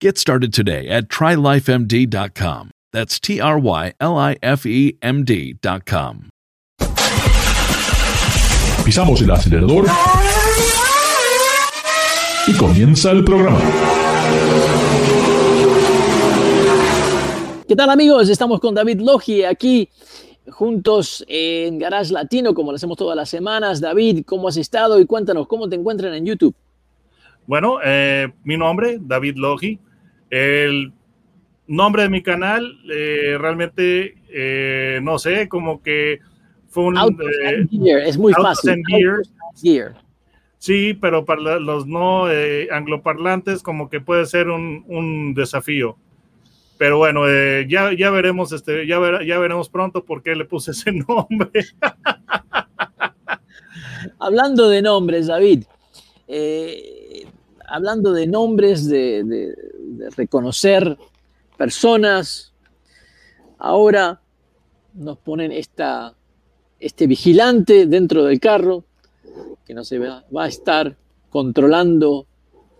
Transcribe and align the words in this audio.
Get 0.00 0.18
started 0.18 0.52
today 0.52 0.88
at 0.88 1.08
trylifemd.com. 1.08 2.70
That's 2.92 3.20
T 3.20 3.40
R 3.40 3.58
Y 3.58 3.92
L 4.00 4.18
I 4.18 4.36
F 4.42 4.66
E 4.66 4.98
M 5.00 5.24
D.com. 5.24 6.28
Pisamos 8.84 9.22
el 9.22 9.30
acelerador 9.30 9.86
y 12.46 12.52
comienza 12.54 13.12
el 13.12 13.24
programa. 13.24 13.60
¿Qué 17.66 17.74
tal 17.76 17.88
amigos? 17.88 18.28
Estamos 18.28 18.60
con 18.60 18.74
David 18.74 19.00
Logi 19.00 19.44
aquí 19.44 19.88
juntos 20.50 21.24
en 21.28 21.78
Garage 21.78 22.12
Latino, 22.12 22.52
como 22.52 22.72
lo 22.72 22.76
hacemos 22.76 22.98
todas 22.98 23.16
las 23.16 23.30
semanas. 23.30 23.80
David, 23.80 24.24
¿cómo 24.26 24.48
has 24.48 24.56
estado? 24.56 25.00
Y 25.00 25.06
cuéntanos, 25.06 25.46
¿cómo 25.46 25.68
te 25.68 25.76
encuentran 25.76 26.12
en 26.14 26.26
YouTube? 26.26 26.54
Bueno, 27.46 27.78
eh, 27.84 28.32
mi 28.44 28.56
nombre, 28.56 28.98
David 29.00 29.36
Logi. 29.36 29.78
El 30.30 30.92
nombre 31.66 32.02
de 32.02 32.08
mi 32.08 32.22
canal, 32.22 32.78
eh, 32.90 33.36
realmente, 33.38 34.16
eh, 34.28 35.00
no 35.02 35.18
sé, 35.18 35.48
como 35.48 35.82
que 35.82 36.20
fue 36.68 36.84
un... 36.84 36.96
Eh, 36.98 37.66
es 38.06 38.18
muy 38.18 38.32
fácil. 38.32 38.82
Gear. 39.60 39.94
Sí, 40.58 40.94
pero 40.94 41.24
para 41.24 41.58
los 41.58 41.86
no 41.86 42.26
angloparlantes 42.70 43.62
como 43.62 43.90
que 43.90 44.00
puede 44.00 44.26
ser 44.26 44.48
un, 44.48 44.84
un 44.88 45.34
desafío. 45.34 45.98
Pero 46.76 46.98
bueno, 46.98 47.28
eh, 47.28 47.66
ya, 47.68 47.92
ya 47.92 48.10
veremos, 48.10 48.52
este, 48.52 48.86
ya, 48.86 48.98
ver, 48.98 49.24
ya 49.24 49.38
veremos 49.38 49.68
pronto 49.68 50.04
por 50.04 50.22
qué 50.22 50.34
le 50.34 50.44
puse 50.44 50.70
ese 50.72 50.92
nombre. 50.92 51.50
Hablando 54.18 54.68
de 54.68 54.82
nombres, 54.82 55.28
David, 55.28 55.64
eh, 56.26 57.03
hablando 57.66 58.12
de 58.12 58.26
nombres, 58.26 58.88
de, 58.88 59.24
de, 59.24 59.54
de, 59.78 60.10
reconocer 60.10 60.96
personas, 61.56 62.52
ahora 63.58 64.20
nos 64.94 65.18
ponen 65.18 65.52
esta, 65.52 66.14
este 66.78 67.06
vigilante 67.06 67.86
dentro 67.86 68.24
del 68.24 68.40
carro 68.40 68.84
que 69.64 69.74
no 69.74 69.84
se 69.84 69.98
va, 69.98 70.24
va 70.34 70.44
a 70.44 70.48
estar 70.48 70.96
controlando 71.30 72.26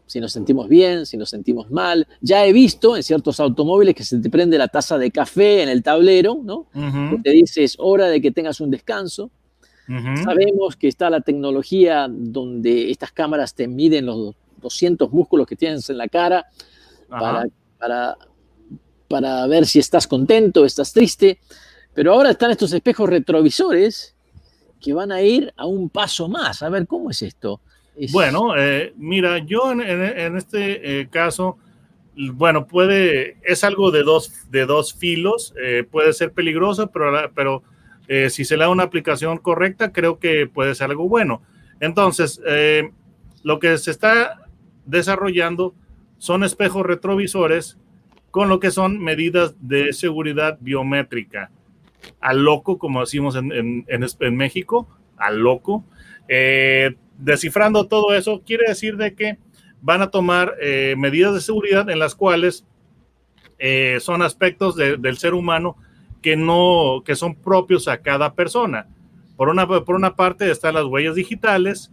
si 0.06 0.20
nos 0.20 0.32
sentimos 0.32 0.68
bien, 0.68 1.06
si 1.06 1.16
nos 1.16 1.30
sentimos 1.30 1.70
mal. 1.70 2.06
Ya 2.20 2.44
he 2.46 2.52
visto 2.52 2.96
en 2.96 3.02
ciertos 3.02 3.40
automóviles 3.40 3.94
que 3.94 4.04
se 4.04 4.18
te 4.18 4.30
prende 4.30 4.58
la 4.58 4.68
taza 4.68 4.98
de 4.98 5.10
café 5.10 5.62
en 5.62 5.68
el 5.68 5.82
tablero, 5.82 6.40
¿no? 6.42 6.66
Uh 6.74 6.80
-huh. 6.80 7.22
Te 7.22 7.30
dice 7.30 7.64
es 7.64 7.76
hora 7.78 8.08
de 8.08 8.20
que 8.20 8.30
tengas 8.30 8.60
un 8.60 8.70
descanso. 8.70 9.30
Uh 9.88 9.92
-huh. 9.92 10.24
Sabemos 10.24 10.76
que 10.76 10.88
está 10.88 11.10
la 11.10 11.20
tecnología 11.20 12.06
donde 12.10 12.90
estas 12.90 13.12
cámaras 13.12 13.54
te 13.54 13.66
miden 13.66 14.06
los 14.06 14.34
200 14.64 15.12
músculos 15.12 15.46
que 15.46 15.56
tienes 15.56 15.88
en 15.90 15.98
la 15.98 16.08
cara 16.08 16.46
para, 17.08 17.46
para, 17.78 18.16
para 19.06 19.46
ver 19.46 19.66
si 19.66 19.78
estás 19.78 20.06
contento, 20.06 20.64
estás 20.64 20.92
triste. 20.92 21.38
Pero 21.94 22.12
ahora 22.12 22.30
están 22.30 22.50
estos 22.50 22.72
espejos 22.72 23.08
retrovisores 23.08 24.16
que 24.80 24.92
van 24.92 25.12
a 25.12 25.22
ir 25.22 25.52
a 25.56 25.66
un 25.66 25.88
paso 25.88 26.28
más. 26.28 26.62
A 26.62 26.68
ver, 26.68 26.86
¿cómo 26.86 27.10
es 27.10 27.22
esto? 27.22 27.60
Es... 27.96 28.10
Bueno, 28.10 28.56
eh, 28.56 28.92
mira, 28.96 29.38
yo 29.38 29.70
en, 29.70 29.80
en, 29.80 30.02
en 30.02 30.36
este 30.36 31.00
eh, 31.00 31.08
caso, 31.08 31.58
bueno, 32.16 32.66
puede, 32.66 33.36
es 33.44 33.62
algo 33.62 33.90
de 33.90 34.02
dos, 34.02 34.32
de 34.50 34.66
dos 34.66 34.94
filos, 34.94 35.54
eh, 35.62 35.84
puede 35.88 36.12
ser 36.12 36.32
peligroso, 36.32 36.88
pero, 36.88 37.30
pero 37.34 37.62
eh, 38.08 38.30
si 38.30 38.44
se 38.44 38.56
le 38.56 38.64
da 38.64 38.70
una 38.70 38.82
aplicación 38.82 39.38
correcta, 39.38 39.92
creo 39.92 40.18
que 40.18 40.46
puede 40.46 40.74
ser 40.74 40.90
algo 40.90 41.08
bueno. 41.08 41.42
Entonces, 41.80 42.40
eh, 42.46 42.90
lo 43.42 43.58
que 43.58 43.78
se 43.78 43.90
está 43.90 44.43
desarrollando 44.86 45.74
son 46.18 46.44
espejos 46.44 46.84
retrovisores 46.86 47.78
con 48.30 48.48
lo 48.48 48.60
que 48.60 48.70
son 48.70 48.98
medidas 48.98 49.54
de 49.60 49.92
seguridad 49.92 50.58
biométrica. 50.60 51.50
Al 52.20 52.44
loco, 52.44 52.78
como 52.78 53.00
decimos 53.00 53.36
en, 53.36 53.52
en, 53.52 53.84
en 53.88 54.36
México, 54.36 54.88
al 55.16 55.38
loco. 55.38 55.84
Eh, 56.28 56.96
descifrando 57.18 57.86
todo 57.86 58.14
eso, 58.14 58.42
quiere 58.44 58.68
decir 58.68 58.96
de 58.96 59.14
que 59.14 59.38
van 59.80 60.02
a 60.02 60.10
tomar 60.10 60.54
eh, 60.60 60.94
medidas 60.96 61.34
de 61.34 61.40
seguridad 61.40 61.88
en 61.90 61.98
las 61.98 62.14
cuales 62.14 62.64
eh, 63.58 63.98
son 64.00 64.22
aspectos 64.22 64.76
de, 64.76 64.96
del 64.96 65.18
ser 65.18 65.34
humano 65.34 65.76
que 66.22 66.36
no, 66.36 67.02
que 67.04 67.14
son 67.16 67.34
propios 67.34 67.86
a 67.86 67.98
cada 67.98 68.34
persona. 68.34 68.88
Por 69.36 69.48
una, 69.48 69.66
por 69.66 69.94
una 69.94 70.16
parte 70.16 70.50
están 70.50 70.74
las 70.74 70.84
huellas 70.84 71.14
digitales, 71.14 71.92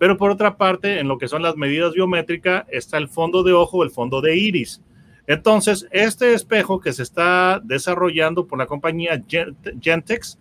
pero 0.00 0.16
por 0.16 0.30
otra 0.30 0.56
parte, 0.56 0.98
en 0.98 1.08
lo 1.08 1.18
que 1.18 1.28
son 1.28 1.42
las 1.42 1.56
medidas 1.56 1.92
biométricas, 1.92 2.64
está 2.70 2.96
el 2.96 3.06
fondo 3.06 3.42
de 3.42 3.52
ojo, 3.52 3.84
el 3.84 3.90
fondo 3.90 4.22
de 4.22 4.34
iris. 4.34 4.80
Entonces, 5.26 5.86
este 5.90 6.32
espejo 6.32 6.80
que 6.80 6.94
se 6.94 7.02
está 7.02 7.60
desarrollando 7.62 8.46
por 8.46 8.58
la 8.58 8.64
compañía 8.64 9.22
Gentex 9.28 10.38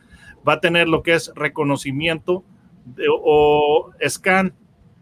va 0.47 0.53
a 0.53 0.59
tener 0.61 0.87
lo 0.87 1.03
que 1.03 1.11
es 1.11 1.33
reconocimiento 1.35 2.45
de, 2.85 3.07
o 3.09 3.91
scan 4.07 4.53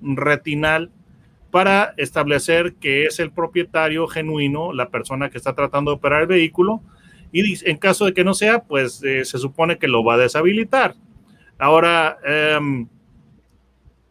retinal 0.01 0.89
para 1.51 1.93
establecer 1.97 2.77
que 2.77 3.05
es 3.05 3.19
el 3.19 3.31
propietario 3.31 4.07
genuino, 4.07 4.73
la 4.73 4.89
persona 4.89 5.29
que 5.29 5.37
está 5.37 5.53
tratando 5.53 5.91
de 5.91 5.97
operar 5.97 6.21
el 6.21 6.27
vehículo, 6.27 6.81
y 7.31 7.69
en 7.69 7.77
caso 7.77 8.05
de 8.05 8.15
que 8.15 8.23
no 8.23 8.33
sea, 8.33 8.63
pues 8.63 9.03
eh, 9.03 9.23
se 9.23 9.37
supone 9.37 9.77
que 9.77 9.87
lo 9.87 10.03
va 10.03 10.15
a 10.15 10.17
deshabilitar. 10.17 10.95
Ahora, 11.59 12.17
eh, 12.25 12.87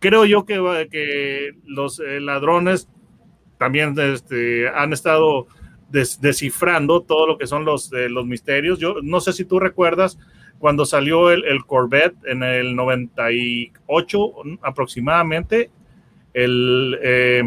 creo 0.06 0.24
yo 0.24 0.44
que, 0.44 1.52
los 1.64 1.98
eh, 1.98 2.20
ladrones 2.20 2.88
también 3.58 3.98
este, 3.98 4.68
han 4.68 4.92
estado 4.92 5.48
des 5.90 6.20
descifrando 6.20 7.00
todo 7.00 7.26
lo 7.26 7.38
que 7.38 7.48
son 7.48 7.64
los, 7.64 7.90
los 7.92 8.24
misterios. 8.24 8.78
Yo 8.78 8.96
no 9.02 9.20
sé 9.20 9.32
si 9.32 9.44
tú 9.44 9.58
recuerdas 9.58 10.16
cuando 10.60 10.86
salió 10.86 11.32
el, 11.32 11.44
el, 11.44 11.64
Corvette 11.64 12.16
en 12.26 12.44
el 12.44 12.76
98 12.76 14.32
aproximadamente, 14.62 15.70
el, 16.34 16.98
eh, 17.02 17.42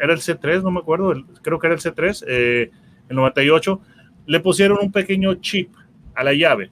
era 0.00 0.12
el 0.12 0.20
C3, 0.20 0.62
no 0.62 0.70
me 0.70 0.78
acuerdo, 0.78 1.12
creo 1.42 1.58
que 1.58 1.66
era 1.66 1.74
el 1.74 1.82
C3, 1.82 2.24
eh, 2.28 2.70
el 3.08 3.16
98, 3.16 3.80
le 4.26 4.40
pusieron 4.40 4.78
un 4.80 4.92
pequeño 4.92 5.34
chip 5.34 5.74
a 6.14 6.22
la 6.22 6.34
llave. 6.34 6.70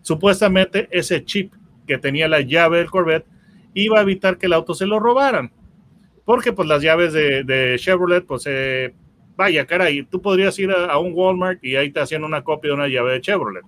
Supuestamente 0.00 0.88
ese 0.90 1.22
chip 1.24 1.52
que 1.86 1.98
tenía 1.98 2.26
la 2.26 2.40
llave 2.40 2.78
del 2.78 2.90
Corvette 2.90 3.26
iba 3.84 3.98
a 3.98 4.02
evitar 4.02 4.38
que 4.38 4.46
el 4.46 4.52
auto 4.52 4.74
se 4.74 4.86
lo 4.86 4.98
robaran. 5.00 5.52
Porque 6.24 6.52
pues 6.52 6.68
las 6.68 6.82
llaves 6.82 7.12
de, 7.12 7.42
de 7.44 7.76
Chevrolet, 7.78 8.26
pues 8.26 8.44
eh, 8.46 8.94
vaya, 9.36 9.66
caray, 9.66 10.02
tú 10.02 10.20
podrías 10.20 10.58
ir 10.58 10.70
a, 10.70 10.86
a, 10.86 10.98
un 10.98 11.12
Walmart 11.14 11.62
y 11.64 11.76
ahí 11.76 11.90
te 11.90 12.00
hacían 12.00 12.24
una 12.24 12.42
copia 12.42 12.68
de 12.68 12.74
una 12.74 12.88
llave 12.88 13.12
de 13.12 13.20
Chevrolet. 13.20 13.64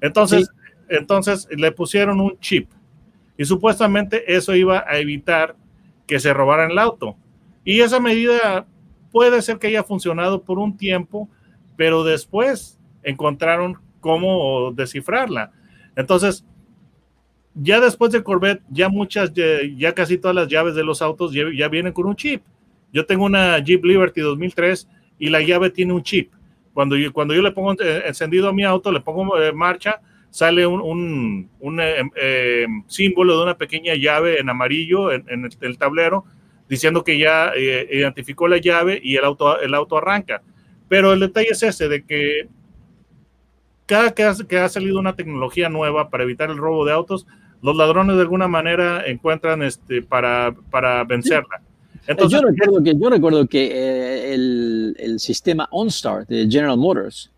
Entonces, 0.00 0.46
sí. 0.46 0.86
entonces 0.88 1.48
le 1.50 1.72
pusieron 1.72 2.20
un 2.20 2.38
chip 2.38 2.70
y 3.36 3.44
supuestamente 3.44 4.34
eso 4.34 4.54
iba 4.54 4.84
a 4.86 4.98
evitar 4.98 5.56
que 6.06 6.20
se 6.20 6.32
robaran 6.32 6.70
el 6.70 6.78
auto. 6.78 7.16
Y 7.64 7.80
esa 7.80 7.98
medida 7.98 8.66
puede 9.10 9.42
ser 9.42 9.58
que 9.58 9.68
haya 9.68 9.82
funcionado 9.82 10.42
por 10.42 10.58
un 10.58 10.76
tiempo, 10.76 11.28
pero 11.76 12.04
después 12.04 12.78
encontraron 13.02 13.78
cómo 14.00 14.72
descifrarla. 14.72 15.52
Entonces, 15.96 16.44
ya 17.54 17.80
después 17.80 18.12
de 18.12 18.22
Corvette, 18.22 18.62
ya 18.70 18.88
muchas, 18.88 19.32
ya, 19.32 19.44
ya 19.76 19.92
casi 19.94 20.18
todas 20.18 20.34
las 20.34 20.48
llaves 20.48 20.74
de 20.74 20.84
los 20.84 21.02
autos 21.02 21.32
ya, 21.32 21.44
ya, 21.54 21.68
vienen 21.68 21.92
con 21.92 22.06
un 22.06 22.16
chip. 22.16 22.42
Yo 22.92 23.06
tengo 23.06 23.24
una 23.24 23.58
Jeep 23.58 23.84
Liberty 23.84 24.20
2003 24.20 24.88
y 25.18 25.30
la 25.30 25.40
llave 25.40 25.70
tiene 25.70 25.92
un 25.92 26.02
chip. 26.02 26.32
Cuando 26.72 26.96
yo, 26.96 27.12
cuando 27.12 27.34
yo 27.34 27.42
le 27.42 27.52
pongo 27.52 27.74
encendido 27.80 28.48
a 28.48 28.52
mi 28.52 28.64
auto, 28.64 28.90
le 28.90 29.00
pongo 29.00 29.40
eh, 29.40 29.52
marcha, 29.52 30.00
sale 30.30 30.66
un, 30.66 30.80
un, 30.80 31.48
un 31.60 31.80
eh, 31.80 32.02
eh, 32.16 32.66
símbolo 32.88 33.36
de 33.36 33.42
una 33.44 33.56
pequeña 33.56 33.94
llave 33.94 34.40
en 34.40 34.48
amarillo 34.48 35.12
en, 35.12 35.24
en 35.28 35.44
el, 35.44 35.56
el, 35.60 35.78
tablero 35.78 36.24
diciendo 36.68 37.04
que 37.04 37.18
ya 37.18 37.52
eh, 37.54 37.88
identificó 37.92 38.48
la 38.48 38.58
llave 38.58 39.00
y 39.00 39.16
el 39.16 39.24
auto, 39.24 39.60
el 39.60 39.74
auto 39.74 39.96
arranca. 39.96 40.42
Pero 40.88 41.12
el 41.12 41.20
detalle 41.20 41.50
es 41.50 41.62
ese, 41.62 41.88
de 41.88 42.04
que 42.04 42.48
cada 43.86 44.12
que 44.12 44.24
ha, 44.24 44.34
que 44.48 44.58
ha 44.58 44.68
salido 44.68 44.98
una 44.98 45.14
tecnología 45.14 45.68
nueva 45.68 46.10
para 46.10 46.24
evitar 46.24 46.50
el 46.50 46.56
robo 46.56 46.84
de 46.84 46.92
autos, 46.92 47.26
los 47.64 47.74
ladrones 47.76 48.16
de 48.16 48.22
alguna 48.22 48.46
manera 48.46 49.06
encuentran 49.06 49.62
este, 49.62 50.02
para, 50.02 50.54
para 50.70 51.02
vencerla. 51.04 51.62
Entonces, 52.06 52.38
yo, 52.38 52.46
recuerdo 52.46 52.82
que, 52.82 52.94
yo 52.94 53.08
recuerdo 53.08 53.46
que 53.46 53.64
eh, 53.64 54.34
el, 54.34 54.94
el, 54.98 55.18
sistema 55.18 55.66
OnStar 55.70 56.26
de 56.26 56.46
General 56.46 56.76
Motors, 56.76 57.30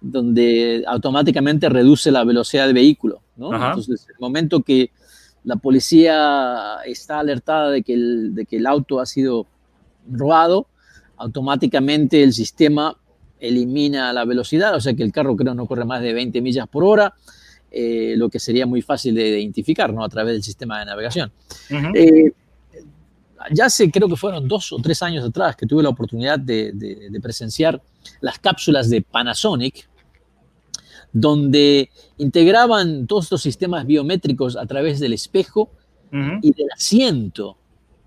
donde 0.00 0.84
automáticamente 0.86 1.68
reduce 1.68 2.12
la 2.12 2.22
velocidad 2.22 2.66
del 2.66 2.74
vehículo, 2.74 3.22
¿no? 3.36 3.52
Entonces, 3.52 4.06
el 4.08 4.14
momento 4.20 4.62
que 4.62 4.92
la 5.42 5.56
policía 5.56 6.76
está 6.86 7.18
alertada 7.18 7.72
de 7.72 7.82
que, 7.82 7.94
el, 7.94 8.36
de 8.36 8.46
que 8.46 8.58
el 8.58 8.68
auto 8.68 9.00
ha 9.00 9.06
sido 9.06 9.48
robado, 10.08 10.68
automáticamente 11.16 12.22
el 12.22 12.32
sistema 12.32 12.96
elimina 13.40 14.12
la 14.12 14.24
velocidad, 14.24 14.76
o 14.76 14.80
sea 14.80 14.94
que 14.94 15.02
el 15.02 15.10
carro 15.10 15.34
creo 15.34 15.54
no 15.54 15.66
corre 15.66 15.84
más 15.84 16.02
de 16.02 16.12
20 16.12 16.40
millas 16.40 16.68
por 16.68 16.84
hora, 16.84 17.14
eh, 17.78 18.14
lo 18.16 18.28
que 18.30 18.38
sería 18.38 18.66
muy 18.66 18.80
fácil 18.80 19.14
de 19.14 19.38
identificar 19.38 19.92
¿no? 19.92 20.02
a 20.02 20.08
través 20.08 20.32
del 20.34 20.42
sistema 20.42 20.78
de 20.78 20.86
navegación. 20.86 21.30
Uh 21.70 21.74
-huh. 21.74 21.92
eh, 21.94 22.32
ya 23.52 23.66
hace, 23.66 23.90
creo 23.90 24.08
que 24.08 24.16
fueron 24.16 24.48
dos 24.48 24.72
o 24.72 24.78
tres 24.78 25.02
años 25.02 25.22
atrás 25.24 25.54
que 25.56 25.66
tuve 25.66 25.82
la 25.82 25.90
oportunidad 25.90 26.38
de, 26.38 26.72
de, 26.72 27.10
de 27.10 27.20
presenciar 27.20 27.80
las 28.20 28.38
cápsulas 28.38 28.88
de 28.88 29.02
Panasonic, 29.02 29.88
donde 31.12 31.90
integraban 32.18 33.06
todos 33.06 33.26
estos 33.26 33.42
sistemas 33.42 33.86
biométricos 33.86 34.56
a 34.56 34.64
través 34.66 34.98
del 34.98 35.12
espejo 35.12 35.70
uh 36.12 36.16
-huh. 36.16 36.38
y 36.42 36.52
del 36.52 36.68
asiento. 36.74 37.56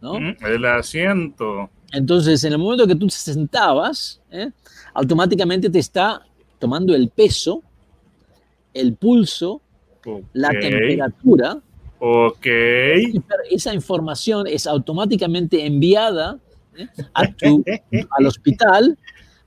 ¿no? 0.02 0.14
Uh 0.14 0.20
-huh. 0.20 0.48
El 0.48 0.66
asiento. 0.66 1.70
Entonces, 1.92 2.44
en 2.44 2.54
el 2.54 2.60
momento 2.60 2.88
que 2.88 2.96
tú 2.96 3.08
te 3.08 3.14
sentabas, 3.16 4.22
¿eh? 4.32 4.52
automáticamente 4.94 5.70
te 5.70 5.80
está 5.80 6.22
tomando 6.60 6.94
el 6.94 7.10
peso, 7.10 7.64
el 8.74 8.96
pulso, 8.96 9.62
okay. 10.00 10.24
la 10.34 10.50
temperatura. 10.50 11.62
Ok. 12.00 12.46
Esa 13.50 13.74
información 13.74 14.48
es 14.48 14.68
automáticamente 14.68 15.66
enviada 15.66 16.40
¿eh? 16.78 16.88
a 17.14 17.28
tu, 17.32 17.64
al 18.18 18.26
hospital 18.26 18.98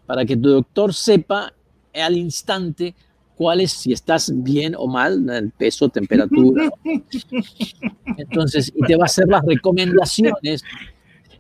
para 0.07 0.25
que 0.25 0.37
tu 0.37 0.51
doctor 0.51 0.93
sepa 0.93 1.53
al 1.95 2.17
instante 2.17 2.95
cuál 3.37 3.61
es, 3.61 3.73
si 3.73 3.93
estás 3.93 4.31
bien 4.35 4.75
o 4.77 4.87
mal, 4.87 5.29
el 5.31 5.51
peso, 5.51 5.89
temperatura. 5.89 6.71
Entonces, 8.17 8.73
y 8.75 8.87
te 8.87 8.97
va 8.97 9.05
a 9.05 9.07
hacer 9.07 9.27
las 9.29 9.45
recomendaciones 9.45 10.63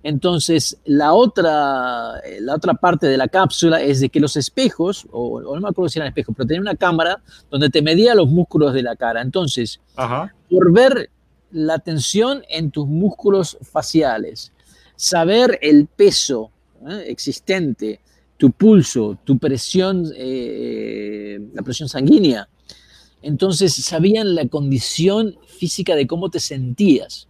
entonces, 0.02 0.78
la 0.84 1.12
otra, 1.12 2.20
la 2.40 2.54
otra 2.54 2.74
parte 2.74 3.06
de 3.06 3.16
la 3.16 3.28
cápsula 3.28 3.80
es 3.80 4.00
de 4.00 4.08
que 4.08 4.18
los 4.18 4.36
espejos, 4.36 5.06
o, 5.12 5.38
o 5.38 5.54
no 5.54 5.60
me 5.60 5.68
acuerdo 5.68 5.88
si 5.88 5.98
eran 5.98 6.08
espejos, 6.08 6.34
pero 6.36 6.46
tenía 6.46 6.60
una 6.60 6.74
cámara 6.74 7.22
donde 7.50 7.70
te 7.70 7.82
medía 7.82 8.14
los 8.14 8.28
músculos 8.28 8.74
de 8.74 8.82
la 8.82 8.96
cara. 8.96 9.22
Entonces, 9.22 9.80
Ajá. 9.94 10.34
por 10.50 10.72
ver 10.72 11.10
la 11.52 11.78
tensión 11.78 12.42
en 12.48 12.70
tus 12.70 12.86
músculos 12.86 13.58
faciales, 13.62 14.52
saber 14.96 15.58
el 15.62 15.86
peso 15.86 16.50
¿eh? 16.88 17.04
existente, 17.06 18.00
tu 18.36 18.50
pulso, 18.50 19.18
tu 19.22 19.38
presión, 19.38 20.10
eh, 20.16 21.38
la 21.54 21.62
presión 21.62 21.88
sanguínea, 21.88 22.48
entonces 23.20 23.72
sabían 23.74 24.34
la 24.34 24.48
condición 24.48 25.36
física 25.46 25.94
de 25.94 26.08
cómo 26.08 26.28
te 26.28 26.40
sentías. 26.40 27.28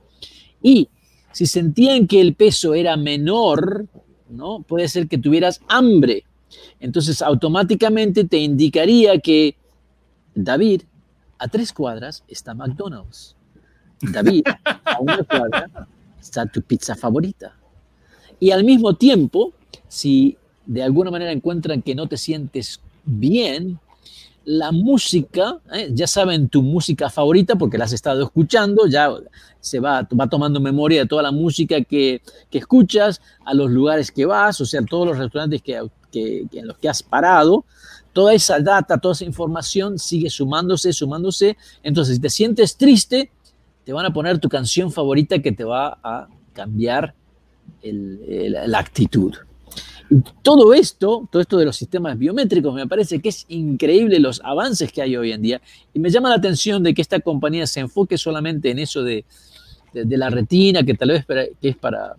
Y 0.63 0.89
si 1.33 1.47
sentían 1.47 2.07
que 2.07 2.21
el 2.21 2.35
peso 2.35 2.75
era 2.75 2.97
menor, 2.97 3.87
¿no? 4.29 4.63
Puede 4.63 4.89
ser 4.89 5.09
que 5.09 5.19
tuvieras 5.19 5.61
hambre. 5.69 6.25
Entonces 6.81 7.23
automáticamente 7.23 8.25
te 8.25 8.39
indicaría 8.39 9.19
que 9.19 9.57
David, 10.35 10.83
a 11.39 11.49
tres 11.49 11.73
cuadras 11.73 12.25
está 12.29 12.55
McDonald's. 12.55 13.37
David, 14.01 14.45
a 14.85 15.01
una 15.01 15.23
cuadra 15.25 15.89
está 16.21 16.47
tu 16.47 16.63
pizza 16.63 16.95
favorita. 16.95 17.55
Y 18.41 18.51
al 18.51 18.65
mismo 18.65 18.95
tiempo, 18.95 19.53
si 19.89 20.37
de 20.67 20.83
alguna 20.83 21.11
manera 21.11 21.33
encuentran 21.33 21.83
que 21.83 21.95
no 21.95 22.09
te 22.09 22.17
sientes 22.17 22.81
bien, 23.05 23.79
la 24.45 24.73
música, 24.73 25.59
¿eh? 25.73 25.89
ya 25.93 26.07
saben 26.07 26.49
tu 26.49 26.63
música 26.63 27.11
favorita 27.11 27.57
porque 27.57 27.79
la 27.79 27.85
has 27.85 27.93
estado 27.93 28.23
escuchando, 28.25 28.87
ya 28.87 29.11
se 29.61 29.79
va, 29.79 30.07
va 30.19 30.27
tomando 30.29 30.61
memoria 30.61 31.03
de 31.03 31.07
toda 31.07 31.23
la 31.23 31.31
música 31.31 31.83
que, 31.83 32.23
que, 32.51 32.59
escuchas, 32.59 33.21
a 33.45 33.55
los 33.55 33.71
lugares 33.71 34.11
que 34.11 34.27
vas, 34.27 34.61
o 34.61 34.67
sea, 34.67 34.83
todos 34.83 35.07
los 35.07 35.19
restaurantes 35.19 35.63
que, 35.63 35.81
que, 36.11 36.47
en 36.53 36.67
los 36.67 36.79
que 36.79 36.89
has 36.89 37.03
parado, 37.03 37.65
toda 38.13 38.35
esa 38.35 38.61
data, 38.61 38.99
toda 38.99 39.13
esa 39.13 39.25
información 39.25 39.99
sigue 39.99 40.29
sumándose, 40.29 40.93
sumándose. 40.93 41.57
Entonces, 41.83 42.17
si 42.17 42.21
te 42.21 42.31
sientes 42.31 42.77
triste, 42.77 43.31
te 43.85 43.93
van 43.93 44.07
a 44.07 44.13
poner 44.13 44.39
tu 44.39 44.49
canción 44.49 44.93
favorita 44.93 45.39
que 45.41 45.53
te 45.53 45.65
va 45.65 45.99
a 46.03 46.29
cambiar 46.53 47.15
la 47.83 48.79
actitud. 48.79 49.35
Todo 50.43 50.75
esto, 50.75 51.29
todo 51.31 51.41
esto 51.41 51.59
de 51.59 51.65
los 51.65 51.77
sistemas 51.77 52.19
biométricos, 52.19 52.75
me 52.75 52.87
parece 52.87 53.21
que 53.21 53.29
es 53.29 53.45
increíble 53.49 54.19
los 54.19 54.41
avances 54.45 54.93
que 54.93 55.03
hay 55.03 55.17
hoy 55.17 55.33
en 55.33 55.43
día 55.43 55.61
y 55.95 55.99
me 55.99 56.11
llama 56.11 56.29
la 56.29 56.37
atención 56.37 56.83
de 56.83 56.93
que 56.93 57.03
esta 57.03 57.21
compañía 57.21 57.67
se 57.67 57.81
enfoque 57.81 58.19
solamente 58.19 58.71
en 58.71 58.79
eso 58.79 59.03
de, 59.03 59.25
de, 59.93 60.05
de 60.05 60.17
la 60.17 60.31
retina, 60.31 60.83
que 60.83 60.95
tal 60.95 61.11
vez 61.11 61.25
para, 61.25 61.47
que 61.61 61.69
es 61.71 61.77
para, 61.77 62.17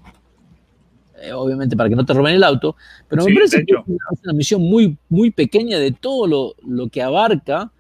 eh, 1.22 1.32
obviamente 1.34 1.78
para 1.78 1.90
que 1.90 1.96
no 1.96 2.06
te 2.06 2.14
roben 2.14 2.36
el 2.36 2.44
auto, 2.44 2.76
pero 3.08 3.24
sí, 3.24 3.30
me 3.30 3.36
parece 3.36 3.66
que 3.66 3.74
es 3.74 3.80
una, 3.86 4.06
una, 4.24 4.34
misión 4.34 4.62
muy, 4.62 4.98
muy 5.10 5.32
pequeña 5.32 5.78
de 5.78 5.92
todo 5.92 6.28
lo, 6.28 6.56
lo 6.66 6.90
que 6.90 7.02
abarca 7.02 7.72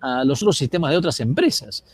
a 0.00 0.24
los 0.24 0.42
otros 0.42 0.56
sistemas 0.56 0.90
de 0.90 0.96
otras 0.96 1.20
empresas. 1.20 1.84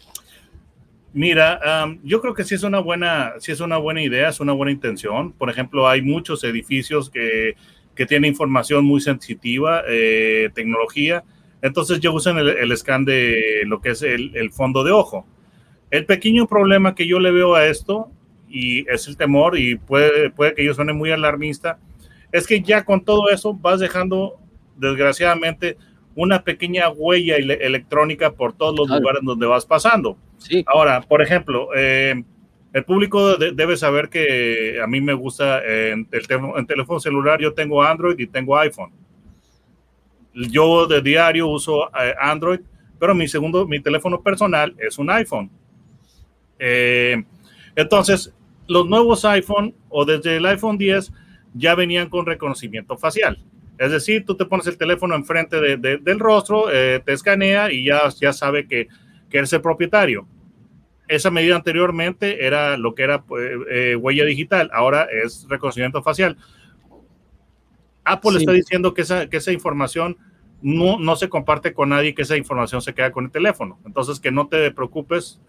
Mira, 1.15 1.61
um, 1.87 2.01
yo 2.03 2.21
creo 2.21 2.35
que 2.35 2.43
sí 2.43 2.57
es 2.57 2.65
una 2.65 2.81
buena, 2.81 3.35
sí 3.39 3.53
es 3.53 3.61
una 3.61 3.77
buena 3.77 4.03
idea, 4.03 4.31
es 4.31 4.41
una 4.41 4.53
buena 4.53 4.73
intención. 4.73 5.33
Por 5.33 5.49
ejemplo, 5.49 5.89
hay 5.89 6.03
muchos 6.03 6.43
edificios 6.43 7.09
que, 7.09 7.55
que 7.95 8.05
tienen 8.05 8.31
información 8.33 8.85
muy 8.85 9.01
sensitiva, 9.01 9.85
eh, 9.89 10.51
tecnología. 10.55 11.23
Entonces 11.63 12.01
ya 12.01 12.11
usan 12.11 12.39
el, 12.39 12.49
el, 12.49 12.77
scan 12.77 13.05
de 13.05 13.63
lo 13.67 13.81
que 13.81 13.91
es 13.91 14.03
el, 14.03 14.33
el, 14.35 14.51
fondo 14.51 14.83
de 14.83 14.91
ojo. 14.91 15.25
El 15.93 16.05
pequeño 16.05 16.49
problema 16.49 16.97
que 16.97 17.07
yo 17.07 17.21
le 17.21 17.31
veo 17.31 17.55
a 17.55 17.65
esto, 17.67 18.11
y 18.49 18.81
es 18.91 19.07
el 19.07 19.17
temor, 19.17 19.57
y 19.57 19.77
puede, 19.77 20.31
puede 20.31 20.55
que 20.55 20.65
yo 20.65 20.75
suene 20.75 20.95
muy 20.95 21.13
alarmista, 21.13 21.79
es 22.33 22.49
que 22.49 22.61
ya 22.61 22.85
con 22.85 23.05
todo 23.05 23.31
eso 23.31 23.55
vas 23.55 23.79
dejando, 23.79 24.41
desgraciadamente, 24.77 25.77
una 26.17 26.43
pequeña 26.43 26.89
huella 26.91 27.37
electrónica 27.37 28.33
por 28.33 28.53
todos 28.53 28.77
los 28.77 28.87
claro. 28.87 29.01
lugares 29.01 29.23
donde 29.25 29.47
vas 29.47 29.67
pasando. 29.67 30.17
Sí. 30.39 30.65
Ahora, 30.67 31.01
por 31.01 31.23
ejemplo, 31.23 31.69
eh, 31.75 32.23
el 32.75 32.85
público 32.85 33.37
de, 33.37 33.53
debe 33.53 33.77
saber 33.77 34.09
que 34.09 34.81
a 34.83 34.87
mí 34.89 35.01
me 35.01 35.15
gusta 35.15 35.61
eh, 35.65 35.93
en, 35.93 36.09
el 36.11 36.67
teléfono 36.67 36.99
celular, 36.99 37.41
yo 37.41 37.55
tengo 37.55 37.81
Android 37.83 38.19
y 38.19 38.27
tengo 38.27 38.59
iPhone. 38.59 38.91
Yo 40.35 40.89
de 40.89 41.01
diario 41.01 41.47
uso 41.47 41.89
eh, 41.91 42.15
Android, 42.21 42.59
pero 42.99 43.15
mi 43.15 43.29
segundo, 43.29 43.65
mi 43.69 43.79
teléfono 43.79 44.21
personal 44.21 44.75
es 44.79 44.99
un 44.99 45.09
iPhone. 45.09 45.49
Eh, 46.59 47.23
entonces, 47.77 48.35
los 48.67 48.89
nuevos 48.89 49.25
iPhone 49.25 49.73
o 49.89 50.05
desde 50.05 50.39
el 50.39 50.47
iPhone 50.47 50.77
10 50.77 51.13
ya 51.55 51.77
venían 51.77 52.09
con 52.09 52.27
reconocimiento 52.27 52.97
facial. 52.97 53.39
Es 53.79 53.91
decir, 53.91 54.25
tú 54.25 54.37
te 54.37 54.45
pones 54.45 54.67
el 54.67 54.79
teléfono 54.79 55.15
enfrente 55.15 55.61
de, 55.61 55.77
de, 55.77 55.99
del 55.99 56.21
rostro, 56.21 56.71
eh, 56.71 57.03
te 57.05 57.13
escanea 57.13 57.73
y 57.73 57.85
ya, 57.85 58.09
ya 58.21 58.33
sabe 58.33 58.69
que, 58.69 58.89
que, 59.29 59.39
eres 59.39 59.53
el 59.53 59.61
propietario. 59.61 60.29
Esa 61.09 61.31
medida 61.31 61.57
anteriormente 61.57 62.47
era 62.47 62.77
lo 62.77 62.95
que 62.95 63.03
era 63.03 63.25
eh, 63.71 63.97
huella 63.97 64.25
digital, 64.25 64.71
ahora 64.73 65.09
es 65.25 65.47
reconocimiento 65.49 66.03
facial. 66.03 66.37
Apple 68.05 68.33
sí. 68.33 68.37
está 68.39 68.53
diciendo 68.53 68.95
que 68.95 69.03
esa, 69.03 69.29
que 69.29 69.39
esa 69.39 69.51
información 69.51 70.17
no, 70.63 70.99
no, 70.99 71.17
se 71.17 71.29
comparte 71.29 71.75
con 71.75 71.89
nadie, 71.91 72.15
que 72.15 72.23
esa 72.23 72.37
información 72.37 72.81
se 72.81 72.95
queda 72.95 73.11
con 73.11 73.25
el 73.25 73.31
teléfono. 73.31 73.81
Entonces, 73.85 74.21
que 74.21 74.31
no 74.31 74.47
te 74.47 74.71
preocupes 74.71 75.41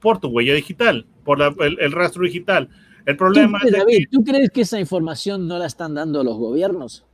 por 0.00 0.18
tu 0.18 0.28
huella 0.28 0.54
digital, 0.54 1.06
por 1.24 1.38
la, 1.38 1.54
el, 1.60 1.78
el, 1.78 1.92
rastro 1.92 2.24
digital. 2.24 2.68
El 3.06 3.16
problema 3.16 3.60
¿Tú, 3.60 3.68
es 3.68 3.72
David, 3.72 3.98
que, 3.98 4.06
¿tú 4.10 4.24
crees 4.24 4.50
que 4.50 4.62
esa 4.62 4.80
información 4.80 5.46
no 5.46 5.58
la 5.58 5.66
están 5.66 5.94
dando 5.94 6.24
los 6.24 6.36
gobiernos? 6.36 7.04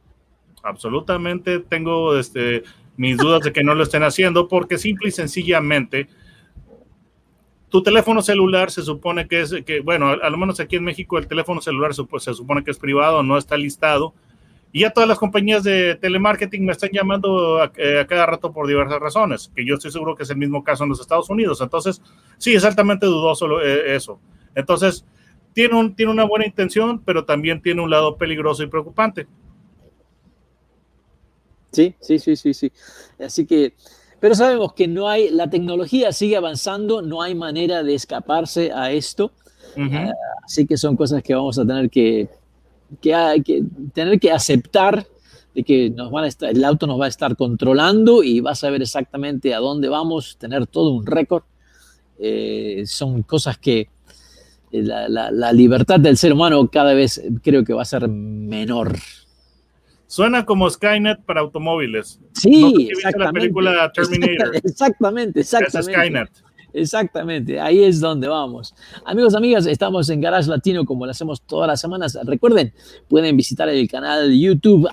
Absolutamente 0.66 1.60
tengo 1.60 2.18
este, 2.18 2.64
mis 2.96 3.16
dudas 3.16 3.42
de 3.42 3.52
que 3.52 3.64
no 3.64 3.74
lo 3.74 3.82
estén 3.82 4.02
haciendo 4.02 4.48
porque 4.48 4.78
simple 4.78 5.08
y 5.08 5.12
sencillamente 5.12 6.08
tu 7.68 7.82
teléfono 7.82 8.22
celular 8.22 8.70
se 8.70 8.82
supone 8.82 9.26
que 9.26 9.42
es, 9.42 9.54
que 9.64 9.80
bueno, 9.80 10.08
al 10.08 10.38
menos 10.38 10.60
aquí 10.60 10.76
en 10.76 10.84
México 10.84 11.18
el 11.18 11.26
teléfono 11.26 11.60
celular 11.60 11.92
se 11.94 12.34
supone 12.34 12.64
que 12.64 12.70
es 12.70 12.78
privado, 12.78 13.22
no 13.22 13.36
está 13.36 13.56
listado 13.56 14.14
Y 14.72 14.80
ya 14.80 14.90
todas 14.90 15.08
las 15.08 15.18
compañías 15.18 15.64
de 15.64 15.96
telemarketing 15.96 16.64
me 16.64 16.72
están 16.72 16.90
llamando 16.92 17.60
a, 17.60 17.72
eh, 17.76 18.00
a, 18.00 18.06
cada 18.06 18.26
rato 18.26 18.52
por 18.52 18.66
diversas 18.66 19.00
razones, 19.00 19.52
que 19.54 19.64
yo 19.64 19.74
estoy 19.74 19.90
seguro 19.90 20.14
que 20.14 20.22
es 20.22 20.30
el 20.30 20.36
mismo 20.36 20.62
caso 20.62 20.84
en 20.84 20.90
los 20.90 21.00
Estados 21.00 21.28
Unidos. 21.28 21.60
Entonces, 21.60 22.00
sí, 22.38 22.54
es 22.54 22.64
altamente 22.64 23.06
dudoso 23.06 23.60
eh, 23.60 23.94
eso. 23.96 24.20
Entonces, 24.54 25.04
tiene, 25.52 25.74
un, 25.74 25.94
tiene 25.94 26.12
una 26.12 26.24
buena 26.24 26.46
intención, 26.46 27.02
pero 27.04 27.24
también 27.24 27.62
tiene 27.62 27.82
un 27.82 27.90
lado 27.90 28.16
peligroso 28.16 28.62
y 28.62 28.66
preocupante. 28.68 29.26
Sí, 31.76 31.94
sí, 32.00 32.18
sí, 32.18 32.36
sí, 32.36 32.54
sí. 32.54 32.72
Así 33.18 33.44
que, 33.44 33.74
pero 34.18 34.34
sabemos 34.34 34.72
que 34.72 34.88
no 34.88 35.08
hay, 35.08 35.28
la 35.28 35.50
tecnología 35.50 36.10
sigue 36.10 36.36
avanzando, 36.36 37.02
no 37.02 37.20
hay 37.20 37.34
manera 37.34 37.82
de 37.82 37.94
escaparse 37.94 38.72
a 38.72 38.90
esto. 38.90 39.32
Uh 39.76 39.80
-huh. 39.80 40.08
uh, 40.08 40.14
así 40.42 40.66
que 40.66 40.78
son 40.78 40.96
cosas 40.96 41.22
que 41.22 41.34
vamos 41.34 41.58
a 41.58 41.66
tener 41.66 41.90
que, 41.90 42.30
que, 43.02 43.42
que 43.44 43.62
tener 43.92 44.18
que 44.18 44.32
aceptar 44.32 45.06
de 45.54 45.62
que 45.62 45.90
nos 45.90 46.10
van 46.10 46.24
a 46.24 46.28
estar, 46.28 46.48
el 46.50 46.64
auto 46.64 46.86
nos 46.86 46.98
va 46.98 47.04
a 47.04 47.08
estar 47.08 47.36
controlando 47.36 48.22
y 48.22 48.40
va 48.40 48.52
a 48.52 48.54
saber 48.54 48.80
exactamente 48.80 49.54
a 49.54 49.58
dónde 49.58 49.88
vamos, 49.90 50.38
tener 50.38 50.66
todo 50.66 50.92
un 50.92 51.04
récord. 51.04 51.44
Eh, 52.18 52.84
son 52.86 53.22
cosas 53.22 53.58
que 53.58 53.90
la, 54.70 55.08
la, 55.08 55.30
la, 55.30 55.52
libertad 55.52 56.00
del 56.00 56.16
ser 56.16 56.32
humano 56.32 56.68
cada 56.70 56.94
vez 56.94 57.22
creo 57.42 57.64
que 57.64 57.74
va 57.74 57.82
a 57.82 57.86
ser 57.86 58.08
menor. 58.08 58.96
Suena 60.06 60.44
como 60.46 60.70
Skynet 60.70 61.24
para 61.24 61.40
automóviles. 61.40 62.20
Sí, 62.34 62.60
no 62.62 62.80
exactamente. 62.80 63.18
la 63.18 63.32
película 63.32 63.92
Terminator. 63.92 64.56
Exactamente, 64.56 65.40
exactamente. 65.40 65.78
Es 65.78 65.86
Skynet. 65.86 66.45
Exactamente, 66.76 67.58
ahí 67.58 67.82
es 67.84 68.00
donde 68.00 68.28
vamos. 68.28 68.74
Amigos, 69.06 69.34
amigas, 69.34 69.64
estamos 69.64 70.10
en 70.10 70.20
Garage 70.20 70.50
Latino 70.50 70.84
como 70.84 71.06
lo 71.06 71.10
hacemos 71.10 71.40
todas 71.40 71.66
las 71.66 71.80
semanas. 71.80 72.18
Recuerden, 72.22 72.74
pueden 73.08 73.34
visitar 73.34 73.66
el 73.70 73.88
canal 73.88 74.30
YouTube 74.30 74.86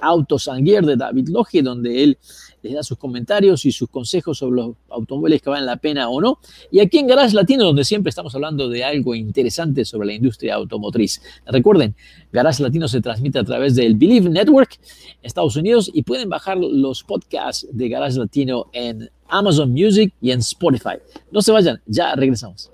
Gear 0.64 0.86
de 0.86 0.96
David 0.96 1.28
Loge, 1.28 1.62
donde 1.62 2.04
él 2.04 2.18
les 2.62 2.74
da 2.74 2.84
sus 2.84 2.98
comentarios 2.98 3.66
y 3.66 3.74
sus 3.74 3.90
consejos 3.90 4.38
sobre 4.38 4.62
los 4.62 4.76
automóviles 4.90 5.42
que 5.42 5.50
valen 5.50 5.66
la 5.66 5.76
pena 5.76 6.08
o 6.08 6.22
no. 6.22 6.40
Y 6.72 6.80
aquí 6.80 7.00
en 7.00 7.08
Garage 7.08 7.36
Latino, 7.36 7.66
donde 7.66 7.84
siempre 7.84 8.12
estamos 8.12 8.34
hablando 8.34 8.70
de 8.70 8.86
algo 8.86 9.14
interesante 9.14 9.84
sobre 9.84 10.08
la 10.08 10.14
industria 10.14 10.56
automotriz. 10.56 11.22
Recuerden, 11.46 11.96
Garage 12.32 12.64
Latino 12.64 12.88
se 12.88 13.02
transmite 13.02 13.40
a 13.40 13.44
través 13.44 13.76
del 13.76 13.96
Believe 13.96 14.30
Network 14.30 14.80
Estados 15.22 15.58
Unidos 15.58 15.92
y 15.94 16.04
pueden 16.04 16.30
bajar 16.30 16.58
los 16.58 17.04
podcasts 17.04 17.68
de 17.74 17.90
Garage 17.90 18.18
Latino 18.18 18.68
en 18.72 19.10
Amazon 19.34 19.72
Music 19.72 20.14
y 20.22 20.32
en 20.32 20.40
Spotify. 20.40 20.98
No 21.32 21.42
se 21.42 21.52
vayan, 21.52 21.82
ya 21.86 22.14
regresamos. 22.16 22.72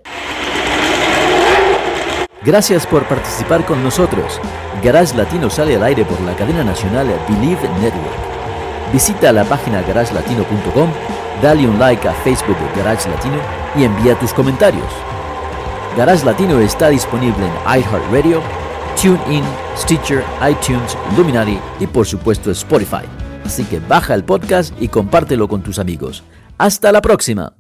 Gracias 2.44 2.86
por 2.86 3.08
participar 3.08 3.66
con 3.66 3.84
nosotros. 3.84 4.40
Garage 4.84 5.16
Latino 5.16 5.50
sale 5.50 5.76
al 5.76 5.84
aire 5.84 6.06
por 6.06 6.20
la 6.22 6.36
cadena 6.36 6.64
nacional 6.64 7.08
Believe 7.28 7.68
Network. 7.82 8.30
Visita 8.94 9.32
la 9.32 9.44
página 9.44 9.82
garagelatino.com, 9.82 10.90
dale 11.42 11.68
un 11.68 11.78
like 11.78 12.08
a 12.08 12.14
Facebook 12.24 12.58
de 12.58 12.82
Garage 12.82 13.10
Latino 13.10 13.38
y 13.76 13.84
envía 13.84 14.18
tus 14.18 14.34
comentarios. 14.34 14.88
Garage 15.98 16.26
Latino 16.26 16.60
está 16.60 16.90
disponible 16.90 17.46
en 17.46 17.82
iHeartRadio, 17.82 18.42
TuneIn, 19.02 19.44
Stitcher, 19.78 20.24
iTunes, 20.50 20.98
Luminary 21.18 21.60
y 21.80 21.88
por 21.88 22.06
supuesto 22.06 22.52
Spotify. 22.52 23.06
Así 23.46 23.64
que 23.66 23.80
baja 23.80 24.14
el 24.16 24.24
podcast 24.24 24.74
y 24.82 24.88
compártelo 24.88 25.48
con 25.48 25.62
tus 25.62 25.78
amigos. 25.78 26.24
Hasta 26.60 26.92
la 26.92 27.00
próxima. 27.02 27.54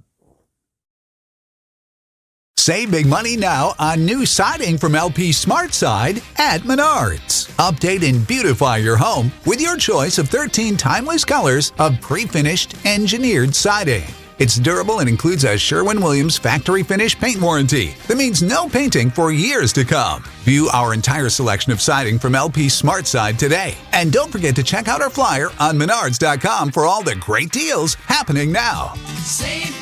Save 2.57 2.91
big 2.91 3.07
money 3.07 3.37
now 3.37 3.73
on 3.79 4.05
new 4.05 4.25
siding 4.25 4.77
from 4.77 4.93
LP 4.93 5.31
Smart 5.31 5.73
Side 5.73 6.21
at 6.37 6.61
Menards. 6.63 7.49
Update 7.55 8.07
and 8.07 8.27
beautify 8.27 8.77
your 8.77 8.97
home 8.97 9.31
with 9.45 9.61
your 9.61 9.77
choice 9.77 10.17
of 10.17 10.27
13 10.27 10.75
timeless 10.75 11.23
colors 11.23 11.71
of 11.79 11.99
pre-finished 12.01 12.75
engineered 12.85 13.55
siding. 13.55 14.03
It's 14.39 14.55
durable 14.55 14.99
and 14.99 15.09
includes 15.09 15.43
a 15.43 15.57
Sherwin-Williams 15.57 16.37
factory 16.37 16.81
finish 16.81 17.17
paint 17.17 17.41
warranty 17.41 17.95
that 18.07 18.17
means 18.17 18.41
no 18.41 18.69
painting 18.69 19.09
for 19.09 19.31
years 19.31 19.73
to 19.73 19.83
come. 19.83 20.23
View 20.43 20.69
our 20.71 20.93
entire 20.93 21.29
selection 21.29 21.73
of 21.73 21.81
siding 21.81 22.17
from 22.17 22.35
LP 22.35 22.69
Smart 22.69 23.05
Side 23.05 23.37
today. 23.37 23.75
And 23.91 24.11
don't 24.11 24.31
forget 24.31 24.55
to 24.55 24.63
check 24.63 24.87
out 24.87 25.01
our 25.01 25.09
flyer 25.09 25.49
on 25.59 25.77
menards.com 25.77 26.71
for 26.71 26.85
all 26.85 27.03
the 27.03 27.15
great 27.15 27.51
deals 27.51 27.95
happening 27.95 28.51
now. 28.51 28.93
Save 29.23 29.79